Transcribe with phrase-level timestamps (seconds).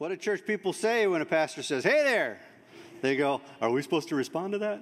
[0.00, 2.40] What do church people say when a pastor says, Hey there?
[3.02, 4.80] They go, Are we supposed to respond to that?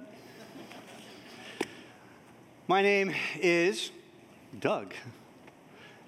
[2.69, 3.91] My name is
[4.61, 4.93] Doug,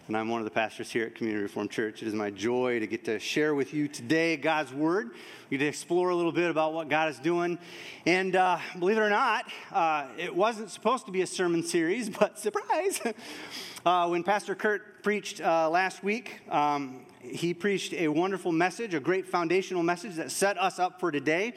[0.08, 2.02] and I'm one of the pastors here at Community Reformed Church.
[2.02, 5.12] It is my joy to get to share with you today God's Word.
[5.50, 7.60] We get to explore a little bit about what God is doing.
[8.06, 12.10] And uh, believe it or not, uh, it wasn't supposed to be a sermon series,
[12.20, 13.00] but surprise!
[13.86, 19.00] uh, when Pastor Kurt preached uh, last week, um, he preached a wonderful message, a
[19.00, 21.54] great foundational message that set us up for today.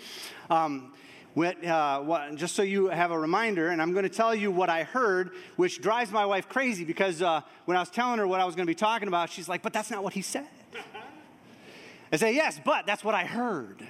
[0.50, 0.92] Um,
[1.36, 4.68] uh, what, just so you have a reminder, and I'm going to tell you what
[4.70, 8.40] I heard, which drives my wife crazy because uh, when I was telling her what
[8.40, 10.46] I was going to be talking about, she's like, but that's not what he said.
[12.12, 13.84] I say, yes, but that's what I heard,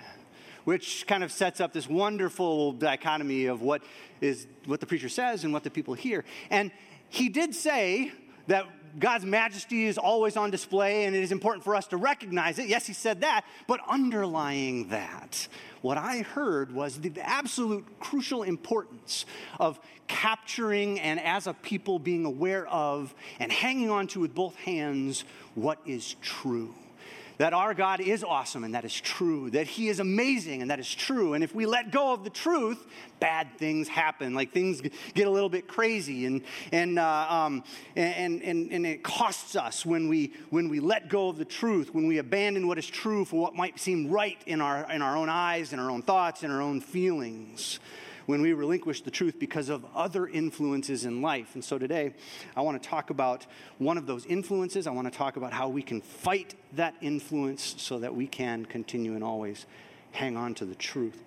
[0.64, 3.82] which kind of sets up this wonderful dichotomy of what,
[4.22, 6.24] is, what the preacher says and what the people hear.
[6.48, 6.70] And
[7.10, 8.12] he did say
[8.46, 8.66] that
[8.98, 12.68] God's majesty is always on display and it is important for us to recognize it.
[12.68, 15.48] Yes, he said that, but underlying that,
[15.80, 19.26] what I heard was the absolute crucial importance
[19.58, 24.54] of capturing and as a people being aware of and hanging on to with both
[24.56, 26.74] hands what is true
[27.38, 30.78] that our God is awesome and that is true, that He is amazing and that
[30.78, 31.34] is true.
[31.34, 32.84] And if we let go of the truth,
[33.20, 34.34] bad things happen.
[34.34, 34.80] Like things
[35.14, 37.64] get a little bit crazy and, and, uh, um,
[37.96, 41.94] and, and, and it costs us when we, when we let go of the truth,
[41.94, 45.16] when we abandon what is true for what might seem right in our, in our
[45.16, 47.80] own eyes, in our own thoughts, in our own feelings
[48.26, 51.54] when we relinquish the truth because of other influences in life.
[51.54, 52.14] And so today,
[52.56, 53.46] I want to talk about
[53.78, 54.86] one of those influences.
[54.86, 58.64] I want to talk about how we can fight that influence so that we can
[58.64, 59.66] continue and always
[60.12, 61.22] hang on to the truth.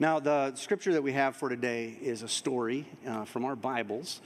[0.00, 4.20] Now, the scripture that we have for today is a story uh, from our Bibles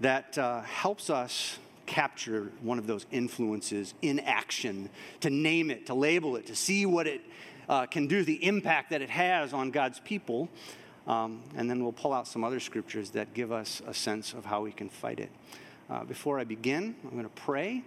[0.00, 4.88] that uh, helps us capture one of those influences in action,
[5.20, 7.20] to name it, to label it, to see what it
[7.68, 10.48] uh, can do, the impact that it has on God's people.
[11.06, 14.44] Um, and then we'll pull out some other scriptures that give us a sense of
[14.44, 15.30] how we can fight it.
[15.90, 17.82] Uh, before I begin, I'm going to pray,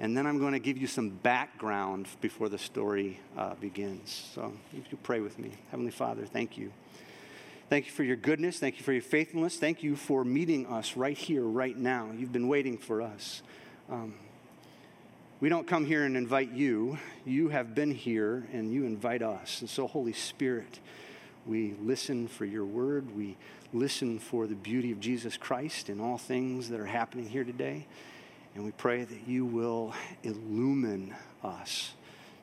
[0.00, 4.30] and then I'm going to give you some background before the story uh, begins.
[4.34, 5.52] So, if you pray with me.
[5.70, 6.72] Heavenly Father, thank you.
[7.68, 8.58] Thank you for your goodness.
[8.58, 9.56] Thank you for your faithfulness.
[9.56, 12.10] Thank you for meeting us right here, right now.
[12.16, 13.42] You've been waiting for us.
[13.90, 14.14] Um,
[15.40, 16.98] we don't come here and invite you.
[17.24, 19.60] You have been here and you invite us.
[19.60, 20.78] And so, Holy Spirit,
[21.46, 23.16] we listen for your word.
[23.16, 23.36] We
[23.72, 27.86] listen for the beauty of Jesus Christ in all things that are happening here today.
[28.54, 31.14] And we pray that you will illumine
[31.44, 31.92] us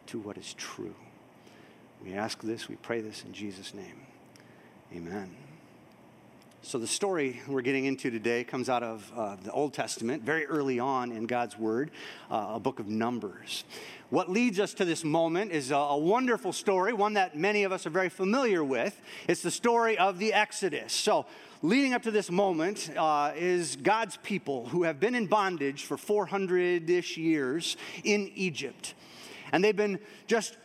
[0.08, 0.96] to what is true.
[2.04, 4.02] We ask this, we pray this in Jesus' name.
[4.94, 5.43] Amen.
[6.66, 10.46] So, the story we're getting into today comes out of uh, the Old Testament, very
[10.46, 11.92] early on in God's Word,
[12.32, 13.66] uh, a book of Numbers.
[14.10, 17.74] What leads us to this moment is a, a, wonderful story, one that many of
[17.74, 18.98] us are very familiar with.
[19.28, 20.94] It's the story of the Exodus.
[20.94, 21.26] So,
[21.62, 25.98] leading up to this moment uh, is God's people who have been in bondage for
[25.98, 27.76] 400 ish years
[28.06, 28.94] in Egypt.
[29.52, 30.56] And they've been just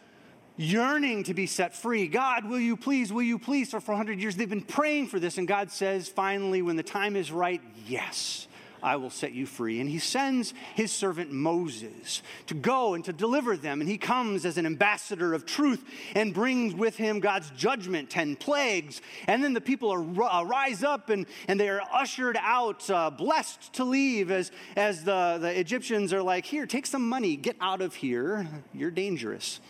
[0.59, 2.07] yearning to be set free.
[2.09, 3.71] God, will you please, will you please?
[3.71, 7.17] For 400 years, they've been praying for this, and God says, finally, when the time
[7.17, 8.49] is right, yes.
[8.83, 9.81] I will set you free.
[9.81, 13.81] And he sends his servant Moses to go and to deliver them.
[13.81, 18.37] And he comes as an ambassador of truth and brings with him God's judgment, 10
[18.37, 19.01] plagues.
[19.27, 23.11] And then the people are, uh, rise up and, and they are ushered out, uh,
[23.11, 27.57] blessed to leave as, as the, the Egyptians are like, Here, take some money, get
[27.61, 28.47] out of here.
[28.73, 29.61] You're dangerous.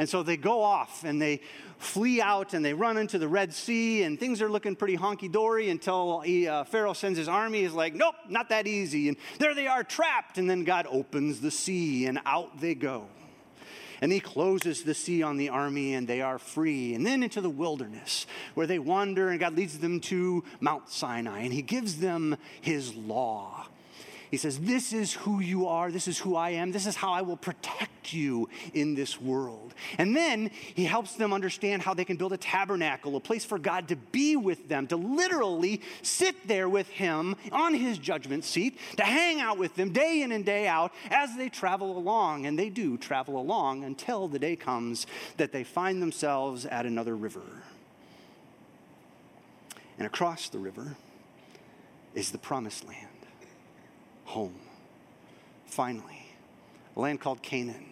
[0.00, 1.42] And so they go off and they
[1.76, 5.30] flee out and they run into the Red Sea, and things are looking pretty honky
[5.30, 7.60] dory until he, uh, Pharaoh sends his army.
[7.60, 9.08] He's like, nope, not that easy.
[9.08, 10.38] And there they are trapped.
[10.38, 13.08] And then God opens the sea, and out they go.
[14.00, 16.94] And he closes the sea on the army, and they are free.
[16.94, 21.40] And then into the wilderness, where they wander, and God leads them to Mount Sinai,
[21.40, 23.66] and he gives them his law.
[24.30, 25.90] He says, This is who you are.
[25.90, 26.70] This is who I am.
[26.70, 29.74] This is how I will protect you in this world.
[29.98, 33.58] And then he helps them understand how they can build a tabernacle, a place for
[33.58, 38.78] God to be with them, to literally sit there with him on his judgment seat,
[38.96, 42.46] to hang out with them day in and day out as they travel along.
[42.46, 45.06] And they do travel along until the day comes
[45.38, 47.42] that they find themselves at another river.
[49.98, 50.96] And across the river
[52.14, 53.09] is the promised land
[54.30, 54.54] home.
[55.66, 56.26] Finally,
[56.96, 57.86] a land called Canaan,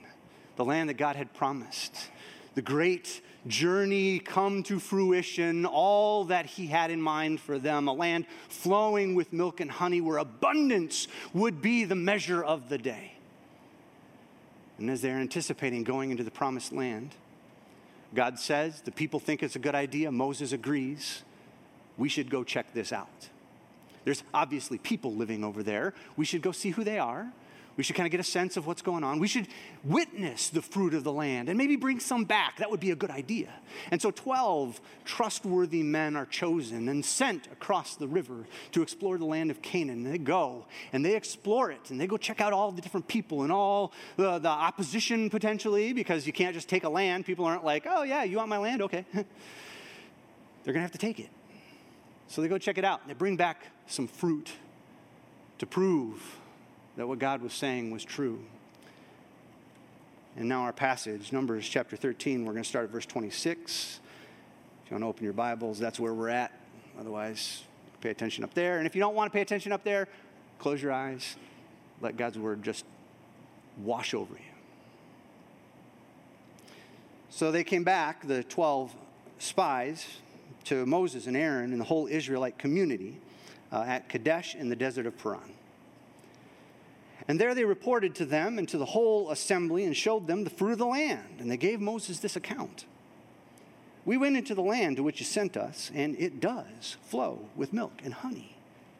[0.56, 2.10] the land that God had promised.
[2.54, 7.92] The great journey come to fruition, all that he had in mind for them, a
[7.92, 13.12] land flowing with milk and honey where abundance would be the measure of the day.
[14.78, 17.14] and as they're anticipating going into the promised land,
[18.14, 20.10] God says, the people think it's a good idea.
[20.12, 21.22] Moses agrees.
[21.96, 23.28] We should go check this out.
[24.04, 25.94] There's obviously people living over there.
[26.16, 27.32] We should go see who they are.
[27.78, 29.20] We should kind of get a sense of what's going on.
[29.20, 29.46] We should
[29.84, 32.56] witness the fruit of the land and maybe bring some back.
[32.56, 33.50] That would be a good idea.
[33.92, 39.26] And so 12 trustworthy men are chosen and sent across the river to explore the
[39.26, 40.04] land of Canaan.
[40.04, 43.06] And they go and they explore it and they go check out all the different
[43.06, 47.26] people and all the, the opposition potentially because you can't just take a land.
[47.26, 48.82] People aren't like, oh, yeah, you want my land?
[48.82, 49.06] Okay.
[49.12, 49.24] They're
[50.74, 51.28] going to have to take it.
[52.28, 53.06] So they go check it out.
[53.08, 54.52] They bring back some fruit
[55.58, 56.36] to prove
[56.96, 58.40] that what God was saying was true.
[60.36, 64.00] And now our passage, Numbers chapter 13, we're going to start at verse 26.
[64.84, 66.52] If you want to open your Bibles, that's where we're at.
[67.00, 67.62] Otherwise,
[68.00, 68.78] pay attention up there.
[68.78, 70.06] And if you don't want to pay attention up there,
[70.58, 71.36] close your eyes.
[72.00, 72.84] Let God's word just
[73.78, 74.40] wash over you.
[77.30, 78.94] So they came back, the 12
[79.38, 80.06] spies,
[80.68, 83.18] to Moses and Aaron and the whole Israelite community
[83.72, 85.54] uh, at Kadesh in the desert of Paran.
[87.26, 90.50] And there they reported to them and to the whole assembly and showed them the
[90.50, 91.40] fruit of the land.
[91.40, 92.84] And they gave Moses this account
[94.04, 97.72] We went into the land to which you sent us, and it does flow with
[97.72, 98.56] milk and honey.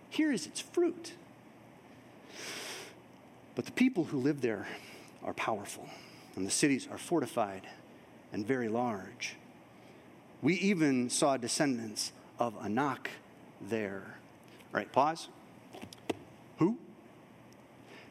[0.09, 1.13] Here is its fruit.
[3.55, 4.69] But the people who live there
[5.23, 5.89] are powerful,
[6.35, 7.67] and the cities are fortified
[8.33, 9.37] and very large.
[10.41, 13.11] We even saw descendants of Anak
[13.61, 14.19] there.
[14.73, 15.29] All right, pause.
[16.59, 16.77] Who?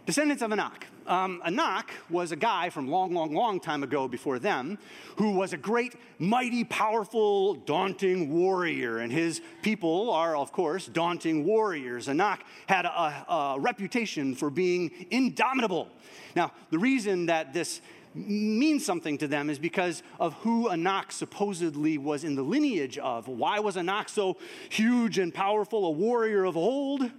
[0.06, 0.88] Descendants of Anak.
[1.06, 4.78] Um, Anak was a guy from long, long, long time ago before them
[5.16, 9.00] who was a great, mighty, powerful, daunting warrior.
[9.00, 12.10] And his people are, of course, daunting warriors.
[12.10, 15.88] Anak had a, a reputation for being indomitable.
[16.36, 17.82] Now, the reason that this
[18.14, 23.28] means something to them is because of who Anak supposedly was in the lineage of.
[23.28, 24.38] Why was Anak so
[24.70, 27.12] huge and powerful, a warrior of old?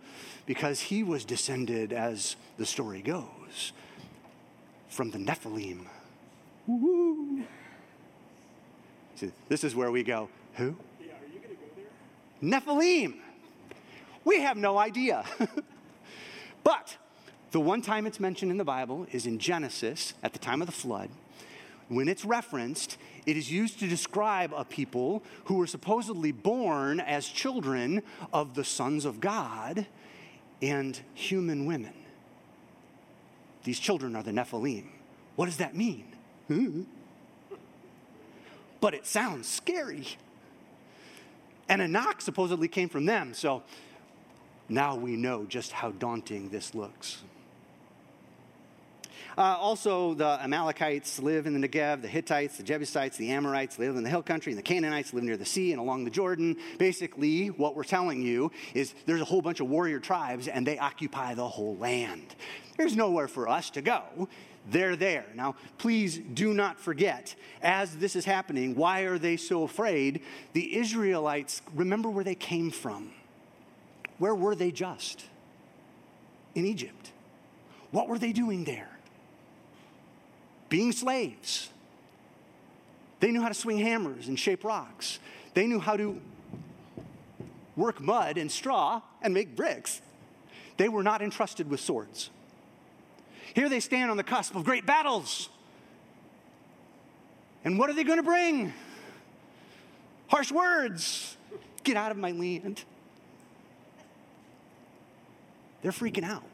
[0.47, 3.73] Because he was descended, as the story goes,
[4.89, 5.87] from the Nephilim.
[6.67, 7.45] Woo-hoo.
[9.17, 10.77] See, this is where we go, who?
[11.01, 12.61] Yeah, are you going to go there?
[12.61, 13.17] Nephilim.
[14.25, 15.25] We have no idea.
[16.65, 16.97] but
[17.51, 20.67] the one time it's mentioned in the Bible is in Genesis at the time of
[20.67, 21.09] the flood.
[21.89, 27.27] When it's referenced, it is used to describe a people who were supposedly born as
[27.27, 28.03] children
[28.33, 29.87] of the sons of God
[30.61, 31.95] and human women.
[33.65, 34.85] These children are the Nephilim.
[35.37, 36.05] What does that mean?
[36.49, 36.83] Hmm?
[38.81, 40.07] But it sounds scary.
[41.69, 43.63] And Anak supposedly came from them, so
[44.69, 47.23] now we know just how daunting this looks.
[49.39, 53.95] Uh, also, the Amalekites live in the Negev, the Hittites, the Jebusites, the Amorites live
[53.95, 56.57] in the hill country, and the Canaanites live near the sea and along the Jordan.
[56.77, 60.77] Basically, what we're telling you is there's a whole bunch of warrior tribes, and they
[60.77, 62.35] occupy the whole land.
[62.77, 64.29] There's nowhere for us to go
[64.71, 65.25] they're there.
[65.35, 70.21] Now, please do not forget, as this is happening, why are they so afraid?
[70.53, 73.13] The Israelites, remember where they came from.
[74.19, 75.25] Where were they just?
[76.55, 77.13] In Egypt.
[77.93, 78.98] What were they doing there?
[80.69, 81.71] Being slaves.
[83.21, 85.19] They knew how to swing hammers and shape rocks.
[85.55, 86.21] They knew how to
[87.77, 90.01] work mud and straw and make bricks.
[90.77, 92.31] They were not entrusted with swords.
[93.55, 95.49] Here they stand on the cusp of great battles.
[97.65, 98.73] And what are they going to bring?
[100.29, 101.37] Harsh words.
[101.83, 102.85] Get out of my land.
[105.83, 106.45] They're freaking out.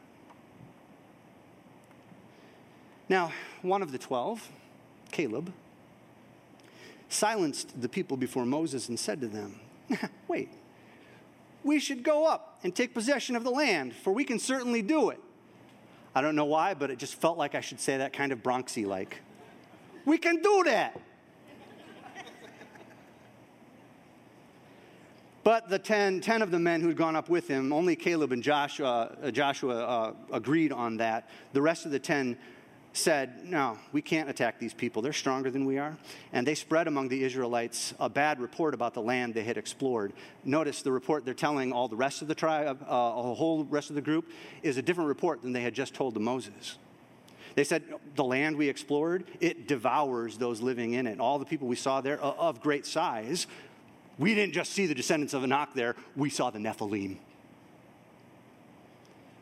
[3.07, 3.31] Now,
[3.61, 4.49] one of the twelve,
[5.11, 5.53] Caleb,
[7.09, 9.59] silenced the people before Moses and said to them,
[10.27, 10.49] Wait,
[11.63, 15.09] we should go up and take possession of the land, for we can certainly do
[15.09, 15.19] it.
[16.13, 18.41] I don't know why, but it just felt like I should say that kind of
[18.41, 19.21] Bronxy like.
[20.05, 20.99] We can do that.
[25.45, 28.31] But the ten, ten of the men who had gone up with him, only Caleb
[28.31, 31.29] and Joshua, uh, Joshua uh, agreed on that.
[31.53, 32.35] The rest of the ten
[32.97, 35.01] said, No, we can't attack these people.
[35.01, 35.97] They're stronger than we are.
[36.33, 40.13] And they spread among the Israelites a bad report about the land they had explored.
[40.43, 43.89] Notice the report they're telling all the rest of the tribe, uh, the whole rest
[43.89, 44.31] of the group,
[44.63, 46.77] is a different report than they had just told to Moses.
[47.55, 47.83] They said,
[48.15, 51.19] The land we explored, it devours those living in it.
[51.19, 53.47] All the people we saw there of great size.
[54.17, 57.17] We didn't just see the descendants of Anak there, we saw the Nephilim.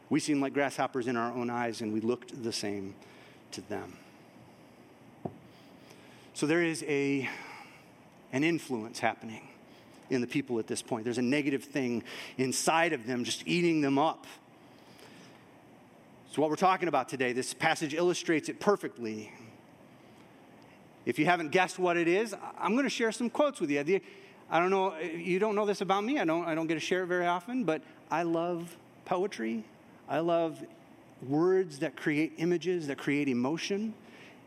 [0.10, 2.94] We seemed like grasshoppers in our own eyes, and we looked the same
[3.54, 3.94] to them.
[6.34, 7.30] So there is a,
[8.32, 9.48] an influence happening
[10.10, 11.04] in the people at this point.
[11.04, 12.04] There's a negative thing
[12.38, 14.26] inside of them just eating them up.
[16.32, 19.32] So, what we're talking about today, this passage illustrates it perfectly.
[21.06, 24.02] If you haven't guessed what it is, I'm going to share some quotes with you.
[24.50, 26.20] I don't know, you don't know this about me.
[26.20, 29.64] I don't, I don't get to share it very often, but I love poetry.
[30.10, 30.60] I love
[31.30, 33.94] words that create images, that create emotion.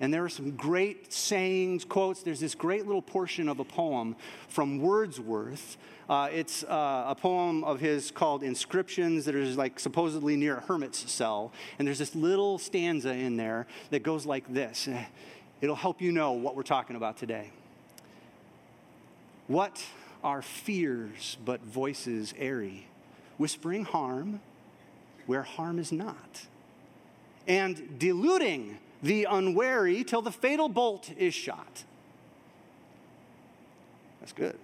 [0.01, 2.23] And there are some great sayings, quotes.
[2.23, 4.15] There's this great little portion of a poem
[4.49, 5.79] from Wordsworth.
[6.09, 10.61] Uh, it's uh, a poem of his called Inscriptions that is like supposedly near a
[10.61, 11.53] hermit's cell.
[11.79, 14.89] And there's this little stanza in there that goes like this.
[15.61, 17.51] It'll help you know what we're talking about today.
[19.47, 19.83] What
[20.23, 22.87] are fears but voices airy,
[23.39, 24.41] whispering harm
[25.27, 26.47] where harm is not,
[27.47, 31.85] and deluding the unwary till the fatal bolt is shot.
[34.21, 34.59] That's good.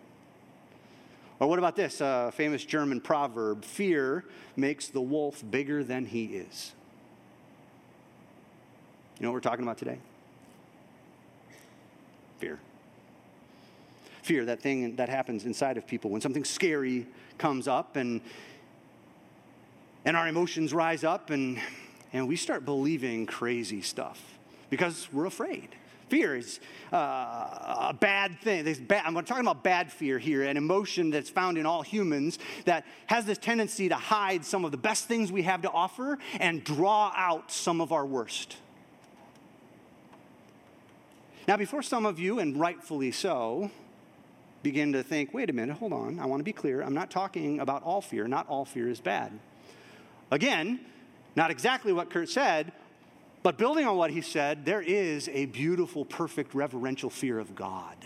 [1.38, 1.98] Or what about this
[2.34, 4.24] famous German proverb fear
[4.56, 6.72] makes the wolf bigger than he is?
[9.18, 9.98] You know what we're talking about today?
[12.38, 12.58] Fear.
[14.22, 17.06] Fear, that thing that happens inside of people when something scary
[17.38, 18.20] comes up and,
[20.04, 21.58] and our emotions rise up and
[22.12, 24.20] and we start believing crazy stuff
[24.70, 25.68] because we're afraid.
[26.08, 26.60] Fear is
[26.92, 28.64] uh, a bad thing.
[28.86, 32.84] Bad, I'm talking about bad fear here, an emotion that's found in all humans that
[33.06, 36.62] has this tendency to hide some of the best things we have to offer and
[36.62, 38.56] draw out some of our worst.
[41.48, 43.70] Now, before some of you, and rightfully so,
[44.62, 46.82] begin to think, wait a minute, hold on, I want to be clear.
[46.82, 48.28] I'm not talking about all fear.
[48.28, 49.32] Not all fear is bad.
[50.30, 50.80] Again,
[51.36, 52.72] not exactly what Kurt said,
[53.42, 57.96] but building on what he said, there is a beautiful, perfect, reverential fear of God.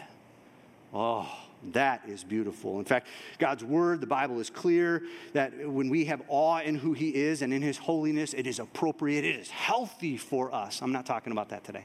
[0.94, 1.30] Oh,
[1.72, 2.78] that is beautiful.
[2.78, 5.02] In fact, God's word, the Bible is clear
[5.32, 8.58] that when we have awe in who he is and in his holiness, it is
[8.58, 10.80] appropriate, it is healthy for us.
[10.80, 11.84] I'm not talking about that today.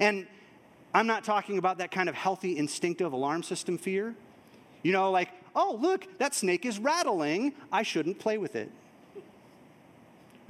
[0.00, 0.26] And
[0.94, 4.14] I'm not talking about that kind of healthy, instinctive alarm system fear.
[4.82, 7.52] You know, like, oh, look, that snake is rattling.
[7.72, 8.70] I shouldn't play with it.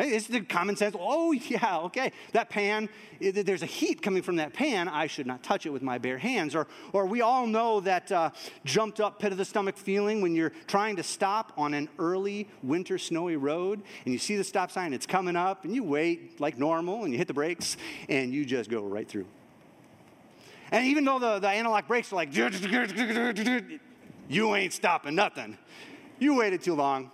[0.01, 0.95] It's the common sense.
[0.97, 2.13] Oh, yeah, okay.
[2.33, 2.89] That pan,
[3.21, 4.87] there's a heat coming from that pan.
[4.89, 6.55] I should not touch it with my bare hands.
[6.55, 8.31] Or, or we all know that uh,
[8.65, 12.49] jumped up pit of the stomach feeling when you're trying to stop on an early
[12.63, 16.41] winter snowy road and you see the stop sign, it's coming up, and you wait
[16.41, 17.77] like normal and you hit the brakes
[18.09, 19.27] and you just go right through.
[20.71, 22.33] And even though the, the anti-lock brakes are like,
[24.29, 25.59] you ain't stopping nothing.
[26.21, 27.11] You waited too long.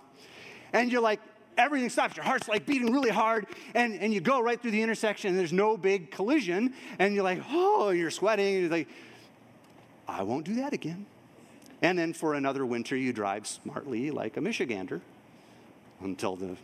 [0.73, 1.21] And you're like,
[1.57, 2.15] everything stops.
[2.15, 5.39] Your heart's like beating really hard, and, and you go right through the intersection, and
[5.39, 8.87] there's no big collision, and you're like, oh, you're sweating, and you're like,
[10.07, 11.05] I won't do that again.
[11.81, 15.01] And then for another winter, you drive smartly like a Michigander
[16.01, 16.55] until the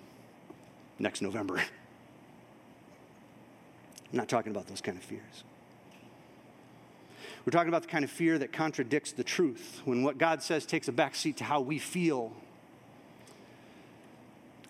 [1.00, 1.58] next November.
[1.58, 1.66] I'm
[4.18, 5.44] not talking about those kind of fears.
[7.46, 10.66] We're talking about the kind of fear that contradicts the truth, when what God says
[10.66, 12.34] takes a backseat to how we feel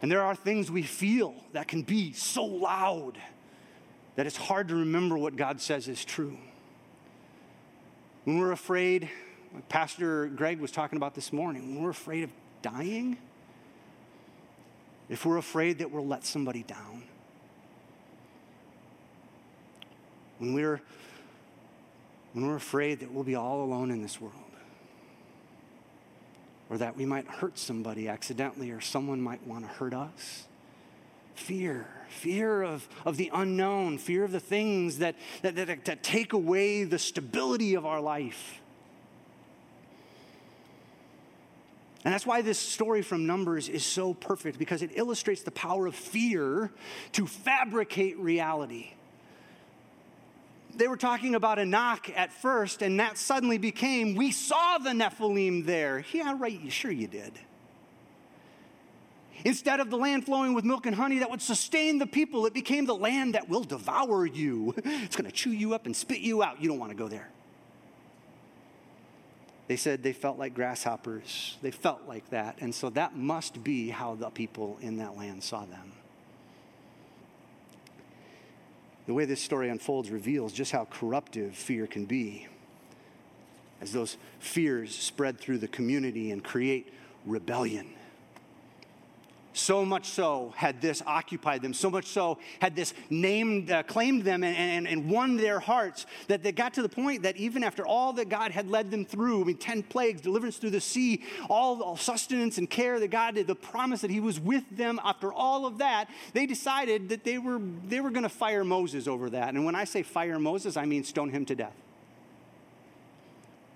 [0.02, 3.18] and there are things we feel that can be so loud
[4.16, 6.38] that it's hard to remember what God says is true.
[8.24, 9.10] When we're afraid,
[9.54, 12.32] like Pastor Greg was talking about this morning, when we're afraid of
[12.62, 13.18] dying,
[15.10, 17.04] if we're afraid that we'll let somebody down,
[20.40, 20.82] when we're,
[22.34, 24.51] when we're afraid that we'll be all alone in this world,
[26.72, 30.48] or that we might hurt somebody accidentally, or someone might want to hurt us.
[31.36, 36.32] Fear, fear of, of the unknown, fear of the things that, that, that, that take
[36.32, 38.62] away the stability of our life.
[42.06, 45.88] And that's why this story from Numbers is so perfect because it illustrates the power
[45.88, 46.72] of fear
[47.12, 48.94] to fabricate reality
[50.78, 55.66] they were talking about Anak at first, and that suddenly became, we saw the Nephilim
[55.66, 56.04] there.
[56.12, 57.34] Yeah, right, sure you did.
[59.44, 62.54] Instead of the land flowing with milk and honey that would sustain the people, it
[62.54, 64.76] became the land that will devour you.
[64.86, 66.62] It's going to chew you up and spit you out.
[66.62, 67.30] You don't want to go there.
[69.68, 71.58] They said they felt like grasshoppers.
[71.62, 72.58] They felt like that.
[72.60, 75.94] And so that must be how the people in that land saw them.
[79.06, 82.48] The way this story unfolds reveals just how corruptive fear can be.
[83.82, 86.94] As those fears spread through the community and create
[87.26, 87.88] rebellion.
[89.54, 94.24] So much so had this occupied them, so much so had this named, uh, claimed
[94.24, 97.62] them and, and, and won their hearts that they got to the point that even
[97.62, 100.80] after all that God had led them through, I mean, 10 plagues, deliverance through the
[100.80, 104.64] sea, all the sustenance and care that God did, the promise that He was with
[104.72, 108.64] them after all of that, they decided that they were, they were going to fire
[108.64, 109.54] Moses over that.
[109.54, 111.76] And when I say fire Moses, I mean stone him to death.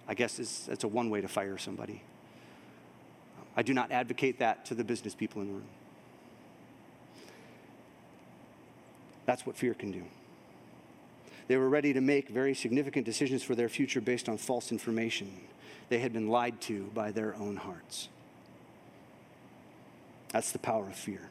[0.08, 2.02] I guess it's a one way to fire somebody.
[3.56, 5.68] I do not advocate that to the business people in the room.
[9.26, 10.04] That's what fear can do.
[11.48, 15.32] They were ready to make very significant decisions for their future based on false information.
[15.90, 18.10] They had been lied to by their own hearts.
[20.30, 21.30] That's the power of fear.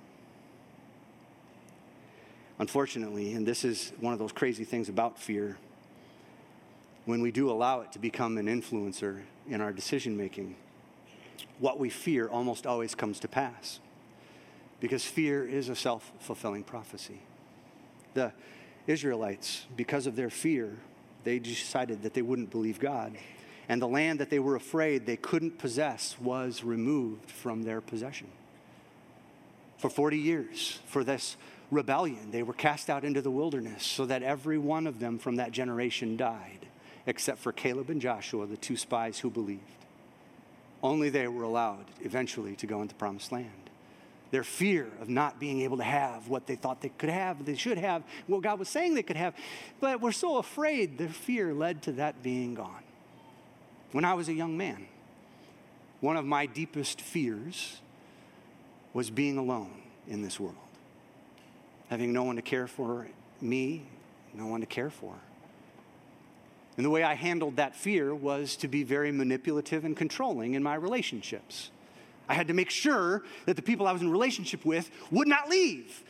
[2.58, 5.58] Unfortunately, and this is one of those crazy things about fear,
[7.04, 10.54] when we do allow it to become an influencer in our decision making,
[11.58, 13.80] what we fear almost always comes to pass.
[14.80, 17.20] Because fear is a self fulfilling prophecy.
[18.14, 18.32] The
[18.86, 20.76] Israelites, because of their fear,
[21.24, 23.16] they decided that they wouldn't believe God.
[23.68, 28.28] And the land that they were afraid they couldn't possess was removed from their possession.
[29.78, 31.36] For 40 years, for this
[31.70, 35.36] rebellion, they were cast out into the wilderness so that every one of them from
[35.36, 36.66] that generation died,
[37.06, 39.83] except for Caleb and Joshua, the two spies who believed.
[40.84, 43.70] Only they were allowed eventually to go into promised land.
[44.30, 47.56] Their fear of not being able to have what they thought they could have, they
[47.56, 49.34] should have, what God was saying they could have,
[49.80, 52.82] but we're so afraid their fear led to that being gone.
[53.92, 54.86] When I was a young man,
[56.00, 57.80] one of my deepest fears
[58.92, 59.72] was being alone
[60.06, 60.56] in this world,
[61.88, 63.06] having no one to care for
[63.40, 63.86] me,
[64.34, 65.14] no one to care for.
[66.76, 70.62] And the way I handled that fear was to be very manipulative and controlling in
[70.62, 71.70] my relationships.
[72.28, 75.48] I had to make sure that the people I was in relationship with would not
[75.48, 76.02] leave.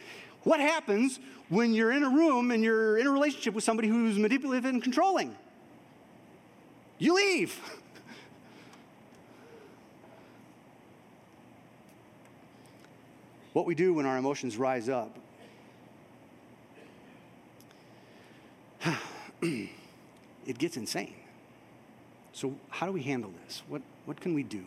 [0.45, 4.19] What happens when you're in a room and you're in a relationship with somebody who's
[4.19, 5.37] manipulative and controlling?
[6.99, 7.59] You leave.
[13.53, 15.19] what we do when our emotions rise up
[20.47, 21.15] it gets insane.
[22.33, 23.63] So, how do we handle this?
[23.69, 24.65] What, what can we do?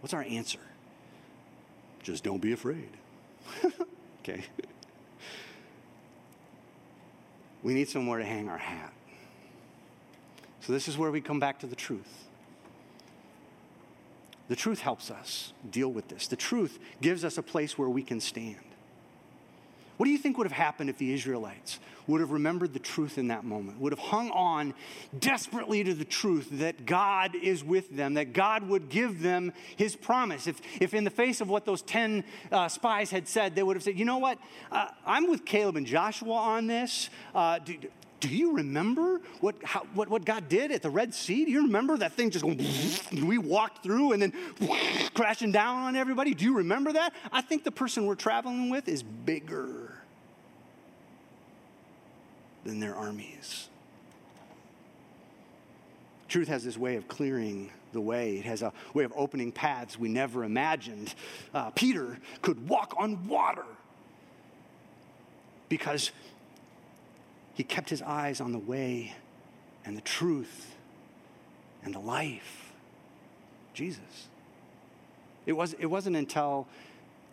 [0.00, 0.60] What's our answer?
[2.02, 2.90] Just don't be afraid.
[4.22, 4.44] okay.
[7.62, 8.92] we need somewhere to hang our hat.
[10.60, 12.24] So, this is where we come back to the truth.
[14.48, 16.28] The truth helps us deal with this.
[16.28, 18.56] The truth gives us a place where we can stand.
[19.96, 23.16] What do you think would have happened if the Israelites would have remembered the truth
[23.18, 24.74] in that moment, would have hung on
[25.18, 29.96] desperately to the truth that God is with them, that God would give them his
[29.96, 30.46] promise?
[30.46, 33.76] If, if in the face of what those 10 uh, spies had said, they would
[33.76, 34.38] have said, you know what,
[34.70, 37.08] uh, I'm with Caleb and Joshua on this.
[37.34, 37.76] Uh, do,
[38.20, 41.44] do you remember what, how, what, what God did at the Red Sea?
[41.44, 42.58] Do you remember that thing just going,
[43.26, 44.32] we walked through and then
[45.14, 46.34] crashing down on everybody?
[46.34, 47.12] Do you remember that?
[47.32, 49.83] I think the person we're traveling with is bigger
[52.64, 53.68] than their armies.
[56.28, 59.98] Truth has this way of clearing the way, it has a way of opening paths
[59.98, 61.14] we never imagined.
[61.54, 63.64] Uh, Peter could walk on water
[65.68, 66.10] because
[67.54, 69.14] he kept his eyes on the way
[69.84, 70.74] and the truth
[71.84, 72.64] and the life
[73.74, 74.28] Jesus.
[75.46, 76.66] It, was, it, wasn't until,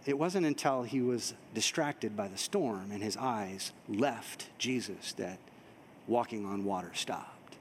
[0.06, 5.38] it wasn't until he was distracted by the storm and his eyes left Jesus that
[6.08, 7.58] walking on water stopped.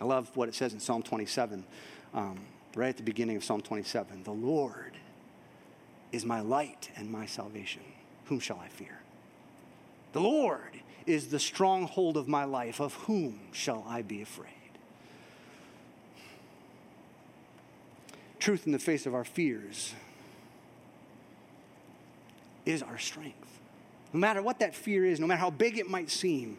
[0.00, 1.64] I love what it says in Psalm 27,
[2.14, 2.40] um,
[2.74, 4.96] right at the beginning of Psalm 27 The Lord
[6.12, 7.82] is my light and my salvation.
[8.26, 9.00] Whom shall I fear?
[10.12, 12.80] The Lord is the stronghold of my life.
[12.80, 14.50] Of whom shall I be afraid?
[18.38, 19.94] Truth in the face of our fears
[22.66, 23.60] is our strength.
[24.12, 26.58] No matter what that fear is, no matter how big it might seem,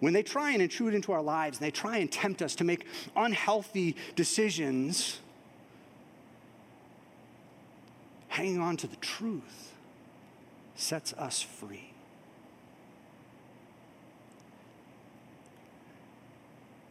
[0.00, 2.64] when they try and intrude into our lives and they try and tempt us to
[2.64, 5.18] make unhealthy decisions,
[8.28, 9.72] hanging on to the truth
[10.74, 11.90] sets us free.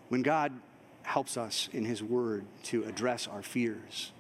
[0.10, 0.54] When God
[1.04, 4.12] helps us in His Word to address our fears,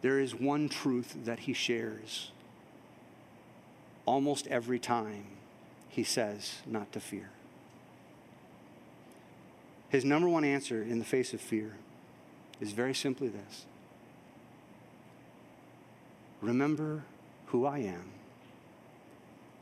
[0.00, 2.30] there is one truth that He shares
[4.08, 5.24] almost every time
[5.88, 7.30] He says not to fear.
[9.90, 11.76] His number one answer in the face of fear
[12.60, 13.66] is very simply this
[16.40, 17.04] Remember
[17.46, 18.12] who I am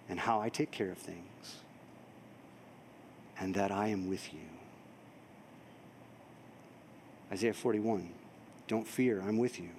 [0.08, 1.56] and how I take care of things,
[3.40, 4.48] and that I am with you.
[7.32, 8.10] Isaiah 41
[8.68, 9.70] Don't fear, I'm with you.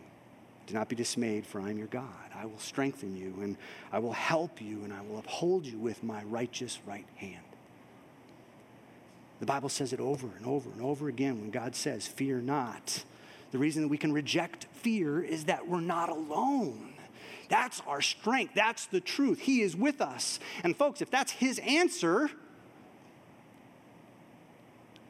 [0.66, 2.27] Do not be dismayed, for I am your God.
[2.40, 3.58] I will strengthen you, and
[3.92, 7.44] I will help you, and I will uphold you with my righteous right hand.
[9.40, 13.04] The Bible says it over and over and over again when God says, Fear not.
[13.52, 16.94] The reason that we can reject fear is that we're not alone.
[17.50, 18.54] That's our strength.
[18.56, 19.40] That's the truth.
[19.40, 20.40] He is with us.
[20.64, 22.30] And, folks, if that's His answer,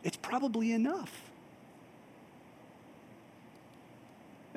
[0.04, 1.27] it's probably enough.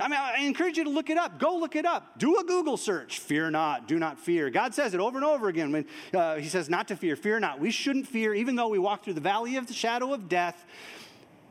[0.01, 1.39] I mean, I encourage you to look it up.
[1.39, 2.19] Go look it up.
[2.19, 3.19] Do a Google search.
[3.19, 3.87] Fear not.
[3.87, 4.51] Do not fear.
[4.51, 5.85] God says it over and over again when
[6.15, 7.17] uh, He says not to fear.
[7.17, 7.61] Fear not.
[7.61, 10.65] We shouldn't fear, even though we walk through the valley of the shadow of death,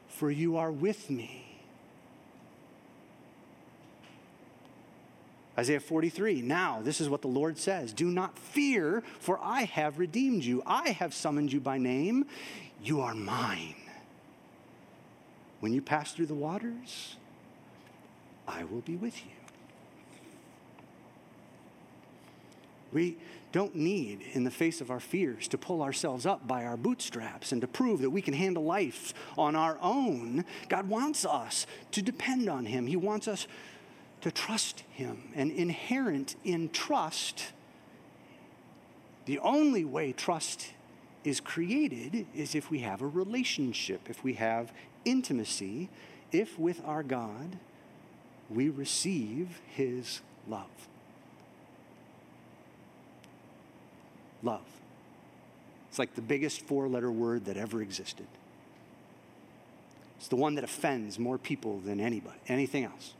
[0.08, 1.46] for you are with me.
[5.60, 10.00] Isaiah 43, now this is what the Lord says Do not fear, for I have
[10.00, 10.64] redeemed you.
[10.66, 12.26] I have summoned you by name.
[12.82, 13.76] You are mine.
[15.60, 17.18] When you pass through the waters,
[18.50, 19.32] I will be with you.
[22.92, 23.18] We
[23.52, 27.52] don't need, in the face of our fears, to pull ourselves up by our bootstraps
[27.52, 30.44] and to prove that we can handle life on our own.
[30.70, 32.88] God wants us to depend on Him.
[32.88, 33.48] He wants us
[34.22, 35.30] to trust Him.
[35.36, 37.54] And inherent in trust,
[39.26, 40.74] the only way trust
[41.24, 44.74] is created is if we have a relationship, if we have
[45.06, 45.90] intimacy,
[46.32, 47.60] if with our God
[48.50, 50.68] we receive His love.
[54.42, 54.62] Love.
[55.90, 58.28] It's like the biggest four letter word that ever existed.
[60.18, 63.14] It's the one that offends more people than anybody, anything else.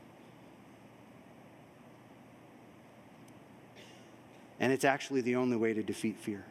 [4.60, 6.44] And it's actually the only way to defeat fear.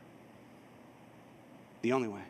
[1.83, 2.23] The only way.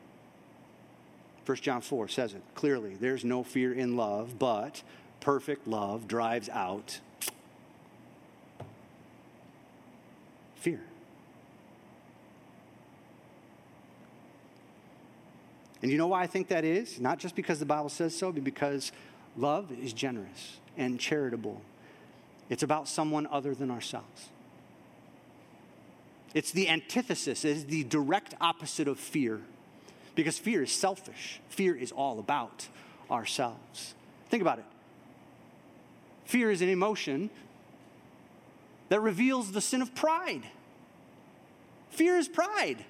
[1.46, 2.96] 1 John 4 says it clearly.
[3.00, 4.84] There's no fear in love, but
[5.20, 7.00] perfect love drives out
[10.56, 10.82] fear.
[15.82, 17.00] And you know why I think that is?
[17.00, 18.92] Not just because the Bible says so, but because
[19.38, 21.62] love is generous and charitable.
[22.50, 24.30] It's about someone other than ourselves.
[26.34, 29.42] It's the antithesis, it is the direct opposite of fear.
[30.16, 32.68] Because fear is selfish, fear is all about
[33.10, 33.94] ourselves.
[34.30, 34.66] Think about it.
[36.30, 37.32] Fear is an emotion
[38.90, 40.44] that reveals the sin of pride.
[41.90, 42.86] Fear is pride,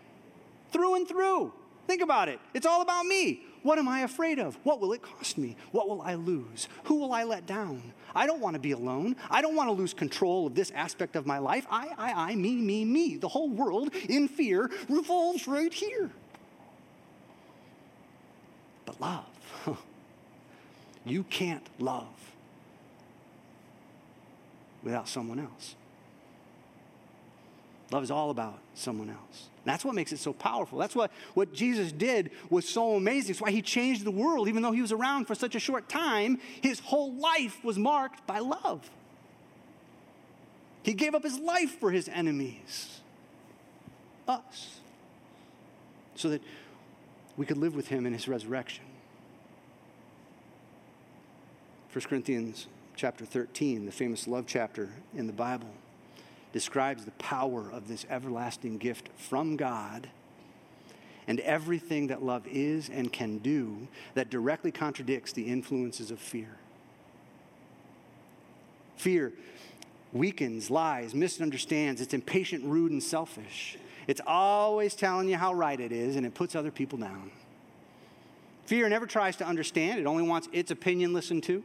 [0.73, 1.53] through and through.
[1.87, 2.41] Think about it.
[2.53, 3.43] It's all about me.
[3.63, 4.57] What am I afraid of?
[4.63, 5.55] What will it cost me?
[5.71, 6.67] What will I lose?
[6.83, 7.93] Who will I let down?
[8.13, 9.15] I don't want to be alone.
[9.31, 11.65] I don't want to lose control of this aspect of my life.
[11.71, 13.15] I, I, I, me, me, me.
[13.15, 16.11] The whole world in fear revolves right here.
[18.85, 19.23] But love,
[21.05, 22.18] you can't love
[24.83, 25.75] without someone else.
[27.91, 29.49] Love is all about someone else.
[29.65, 30.77] That's what makes it so powerful.
[30.77, 33.31] That's what, what Jesus did was so amazing.
[33.31, 35.89] It's why he changed the world, even though he was around for such a short
[35.89, 36.39] time.
[36.61, 38.89] His whole life was marked by love.
[40.83, 43.01] He gave up his life for his enemies,
[44.27, 44.79] us,
[46.15, 46.41] so that
[47.35, 48.85] we could live with him in his resurrection.
[51.91, 52.67] 1 Corinthians
[52.99, 55.69] chapter 13, the famous love chapter in the Bible
[56.51, 60.09] describes the power of this everlasting gift from God
[61.25, 66.57] and everything that love is and can do that directly contradicts the influences of fear.
[68.97, 69.31] Fear
[70.11, 73.77] weakens, lies, misunderstands, it's impatient, rude, and selfish.
[74.07, 77.31] It's always telling you how right it is, and it puts other people down.
[78.65, 81.63] Fear never tries to understand, it only wants its opinion listened to.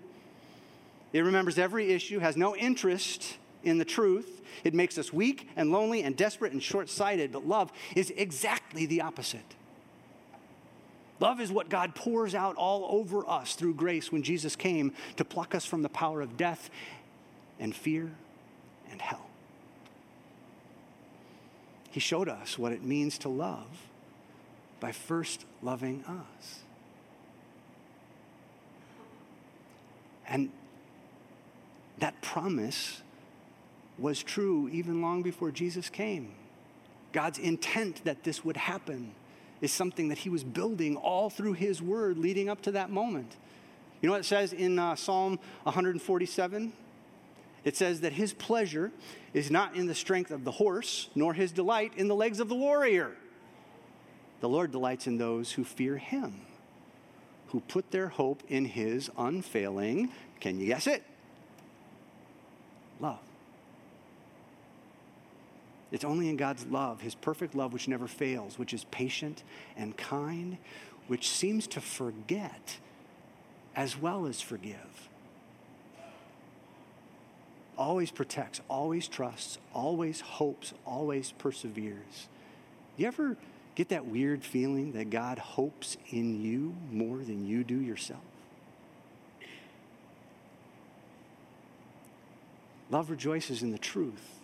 [1.14, 4.42] It remembers every issue, has no interest in the truth.
[4.64, 8.84] It makes us weak and lonely and desperate and short sighted, but love is exactly
[8.84, 9.54] the opposite.
[11.20, 15.24] Love is what God pours out all over us through grace when Jesus came to
[15.24, 16.68] pluck us from the power of death
[17.60, 18.10] and fear
[18.90, 19.30] and hell.
[21.92, 23.86] He showed us what it means to love
[24.80, 26.58] by first loving us.
[30.26, 30.50] And
[31.98, 33.02] that promise
[33.98, 36.34] was true even long before Jesus came.
[37.12, 39.14] God's intent that this would happen
[39.60, 43.36] is something that he was building all through his word leading up to that moment.
[44.00, 46.72] You know what it says in uh, Psalm 147?
[47.64, 48.90] It says that his pleasure
[49.32, 52.48] is not in the strength of the horse, nor his delight in the legs of
[52.48, 53.12] the warrior.
[54.40, 56.42] The Lord delights in those who fear him,
[57.48, 61.02] who put their hope in his unfailing, can you guess it?
[63.00, 63.18] Love.
[65.92, 69.44] It's only in God's love, his perfect love, which never fails, which is patient
[69.76, 70.58] and kind,
[71.06, 72.78] which seems to forget
[73.76, 75.08] as well as forgive.
[77.78, 82.28] Always protects, always trusts, always hopes, always perseveres.
[82.96, 83.36] You ever
[83.74, 88.20] get that weird feeling that God hopes in you more than you do yourself?
[92.94, 94.38] Love rejoices in the truth.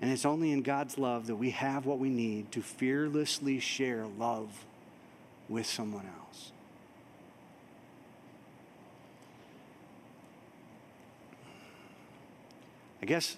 [0.00, 4.06] And it's only in God's love that we have what we need to fearlessly share
[4.06, 4.64] love
[5.50, 6.52] with someone else.
[13.02, 13.36] I guess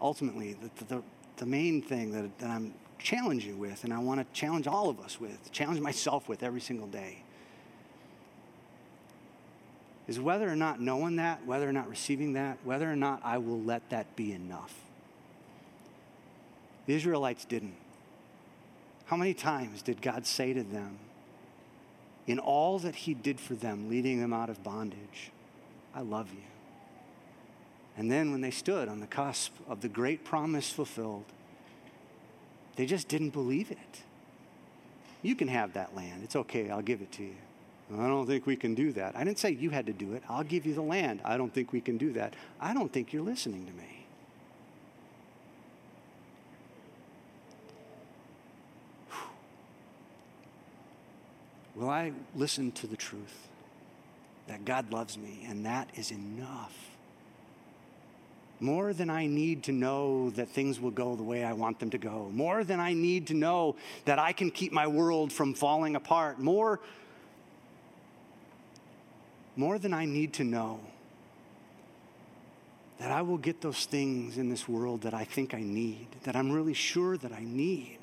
[0.00, 1.02] ultimately, the, the,
[1.38, 5.00] the main thing that, that I'm challenging with, and I want to challenge all of
[5.00, 7.24] us with, challenge myself with every single day,
[10.06, 13.38] is whether or not knowing that, whether or not receiving that, whether or not I
[13.38, 14.74] will let that be enough.
[16.86, 17.76] The Israelites didn't.
[19.06, 20.98] How many times did God say to them,
[22.26, 25.30] in all that He did for them, leading them out of bondage,
[25.94, 26.42] I love you?
[27.96, 31.24] And then when they stood on the cusp of the great promise fulfilled,
[32.76, 34.02] they just didn't believe it.
[35.22, 36.22] You can have that land.
[36.24, 36.70] It's okay.
[36.70, 37.36] I'll give it to you.
[37.92, 39.14] I don't think we can do that.
[39.14, 40.22] I didn't say you had to do it.
[40.28, 41.20] I'll give you the land.
[41.24, 42.34] I don't think we can do that.
[42.60, 44.06] I don't think you're listening to me.
[51.76, 53.48] Will I listen to the truth
[54.46, 56.74] that God loves me and that is enough?
[58.60, 61.90] More than I need to know that things will go the way I want them
[61.90, 62.30] to go.
[62.32, 66.38] More than I need to know that I can keep my world from falling apart.
[66.38, 66.80] More
[69.56, 70.80] more than I need to know
[72.98, 76.36] that I will get those things in this world that I think I need, that
[76.36, 77.98] I'm really sure that I need.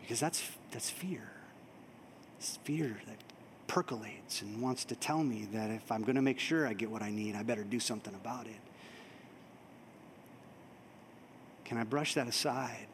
[0.00, 1.30] Because that's, that's fear.
[2.38, 3.16] It's fear that
[3.66, 6.90] percolates and wants to tell me that if I'm going to make sure I get
[6.90, 8.52] what I need, I better do something about it.
[11.64, 12.86] Can I brush that aside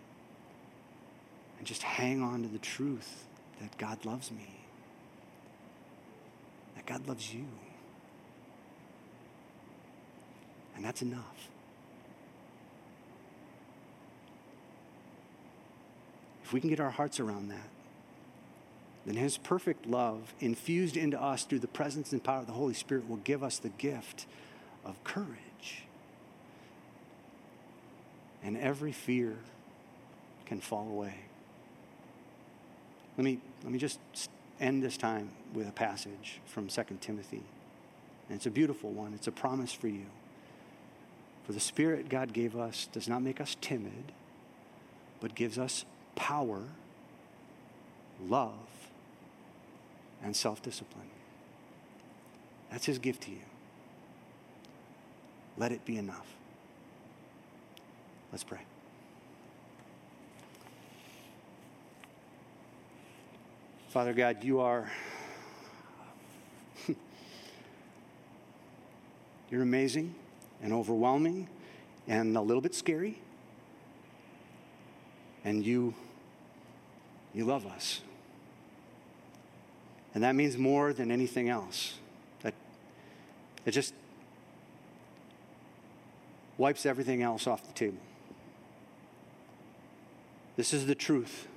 [1.61, 3.27] and just hang on to the truth
[3.61, 4.49] that God loves me,
[6.75, 7.45] that God loves you.
[10.75, 11.51] And that's enough.
[16.43, 17.69] If we can get our hearts around that,
[19.05, 22.73] then His perfect love, infused into us through the presence and power of the Holy
[22.73, 24.25] Spirit, will give us the gift
[24.83, 25.85] of courage.
[28.43, 29.37] And every fear
[30.47, 31.17] can fall away.
[33.21, 34.01] Let me, let me just
[34.61, 37.43] end this time with a passage from 2 Timothy.
[38.27, 40.07] And it's a beautiful one, it's a promise for you.
[41.45, 44.13] For the Spirit God gave us does not make us timid,
[45.21, 46.63] but gives us power,
[48.27, 48.55] love,
[50.23, 51.11] and self discipline.
[52.71, 53.45] That's His gift to you.
[55.59, 56.37] Let it be enough.
[58.33, 58.61] Let's pray.
[63.91, 64.89] Father God, you are.
[69.51, 70.15] You're amazing
[70.63, 71.49] and overwhelming
[72.07, 73.19] and a little bit scary.
[75.45, 75.93] And you
[77.35, 78.03] you love us.
[80.15, 81.95] And that means more than anything else.
[82.43, 82.55] That
[83.67, 83.93] it just
[86.59, 87.99] wipes everything else off the table.
[90.55, 91.49] This is the truth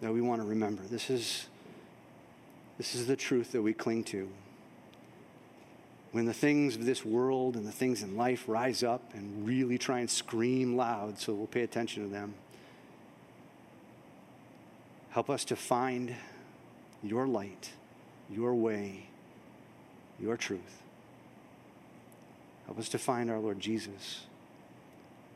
[0.00, 0.82] that we want to remember.
[0.82, 1.46] This is
[2.78, 4.28] this is the truth that we cling to.
[6.12, 9.78] When the things of this world and the things in life rise up and really
[9.78, 12.34] try and scream loud so we'll pay attention to them,
[15.10, 16.14] help us to find
[17.02, 17.70] your light,
[18.30, 19.06] your way,
[20.20, 20.82] your truth.
[22.66, 24.26] Help us to find our Lord Jesus,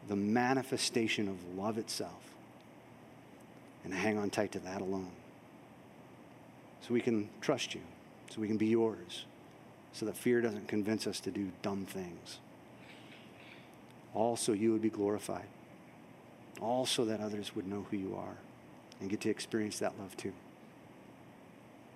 [0.09, 2.35] the manifestation of love itself,
[3.83, 5.11] and hang on tight to that alone
[6.87, 7.81] so we can trust you,
[8.31, 9.25] so we can be yours,
[9.93, 12.39] so that fear doesn't convince us to do dumb things.
[14.15, 15.47] Also, you would be glorified.
[16.61, 18.37] Also, that others would know who you are.
[19.01, 20.33] and get to experience that love too.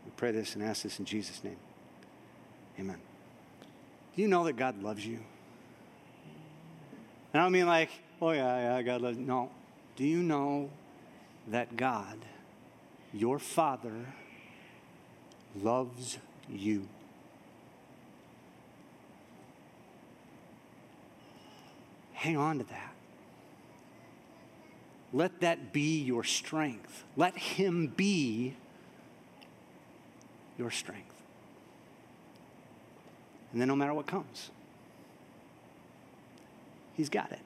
[0.04, 1.56] We pray this and ask this in Jesus' name.
[2.78, 2.98] Amen.
[4.14, 5.18] Do you know that God loves you?
[7.32, 9.24] And I don't mean like, oh yeah, yeah, God loves you.
[9.24, 9.50] No.
[9.96, 10.70] Do you know
[11.48, 12.18] that God,
[13.12, 13.94] your Father,
[15.56, 16.88] loves you?
[22.12, 22.92] Hang on to that.
[25.12, 27.04] Let that be your strength.
[27.16, 28.54] Let Him be
[30.58, 31.14] your strength.
[33.52, 34.50] And then, no matter what comes,
[36.94, 37.40] He's got it.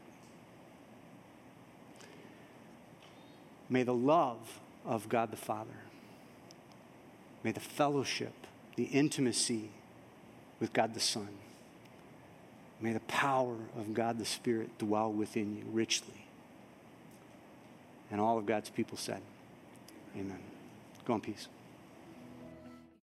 [3.70, 5.70] May the love of God the Father,
[7.44, 8.32] may the fellowship,
[8.74, 9.68] the intimacy
[10.58, 11.28] with God the Son,
[12.80, 16.26] may the power of God the Spirit dwell within you richly.
[18.10, 19.20] And all of God's people said,
[20.16, 20.38] Amen.
[21.04, 21.48] Go in peace.